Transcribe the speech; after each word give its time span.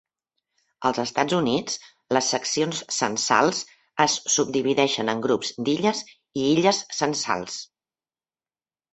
Als 0.89 0.99
Estats 1.01 1.33
Units, 1.39 1.73
les 2.17 2.29
seccions 2.35 2.79
censals 2.99 3.59
es 4.05 4.15
subdivideixen 4.35 5.11
en 5.13 5.21
grups 5.25 5.51
d'illes 5.67 6.01
i 6.07 6.47
illes 6.55 6.81
censals. 7.01 7.59